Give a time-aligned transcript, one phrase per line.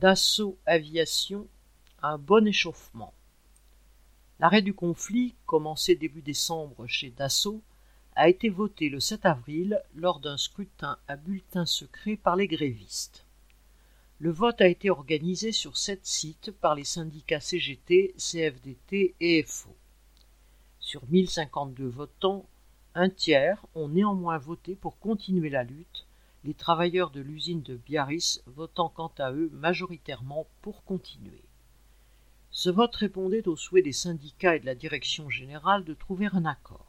[0.00, 1.46] Dassault Aviation,
[2.00, 3.12] un bon échauffement.
[4.38, 7.60] L'arrêt du conflit, commencé début décembre chez Dassault,
[8.16, 13.26] a été voté le 7 avril lors d'un scrutin à bulletin secret par les grévistes.
[14.20, 19.76] Le vote a été organisé sur sept sites par les syndicats CGT, CFDT et FO.
[20.78, 22.46] Sur 1052 votants,
[22.94, 26.06] un tiers ont néanmoins voté pour continuer la lutte,
[26.44, 31.44] les travailleurs de l'usine de Biarritz votant quant à eux majoritairement pour continuer.
[32.50, 36.44] Ce vote répondait au souhait des syndicats et de la direction générale de trouver un
[36.44, 36.86] accord.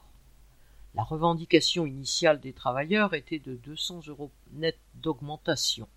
[0.95, 5.87] La revendication initiale des travailleurs était de 200 euros net d'augmentation.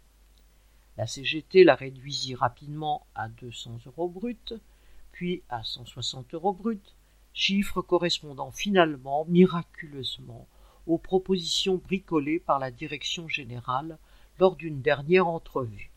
[0.97, 4.61] La CGT la réduisit rapidement à 200 euros bruts,
[5.11, 6.95] puis à 160 euros bruts,
[7.33, 10.47] chiffre correspondant finalement miraculeusement
[10.87, 13.98] aux propositions bricolées par la direction générale
[14.38, 15.91] lors d'une dernière entrevue.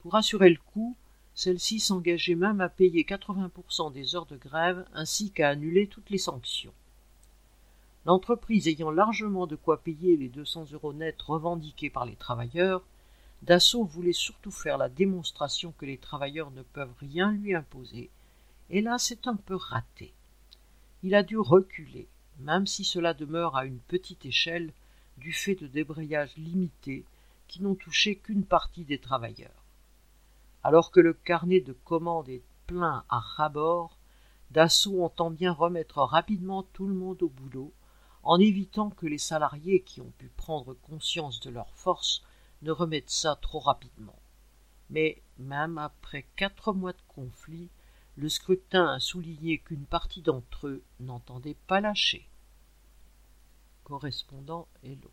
[0.00, 0.96] Pour assurer le coup,
[1.34, 6.18] celle-ci s'engageait même à payer 80% des heures de grève ainsi qu'à annuler toutes les
[6.18, 6.74] sanctions.
[8.04, 12.82] L'entreprise ayant largement de quoi payer les 200 euros nets revendiqués par les travailleurs,
[13.42, 18.10] Dassault voulait surtout faire la démonstration que les travailleurs ne peuvent rien lui imposer,
[18.70, 20.12] et là c'est un peu raté.
[21.02, 22.08] Il a dû reculer,
[22.42, 24.72] même si cela demeure à une petite échelle
[25.18, 27.04] du fait de débrayages limités
[27.48, 29.64] qui n'ont touché qu'une partie des travailleurs.
[30.62, 33.98] Alors que le carnet de commandes est plein à rabord,
[34.50, 37.72] Dassault entend bien remettre rapidement tout le monde au boulot
[38.22, 42.22] en évitant que les salariés qui ont pu prendre conscience de leur force
[42.62, 44.18] ne remettent ça trop rapidement.
[44.90, 47.68] Mais même après quatre mois de conflit,
[48.16, 52.28] le scrutin a souligné qu'une partie d'entre eux n'entendait pas lâcher.
[53.84, 55.11] Correspondant Hello.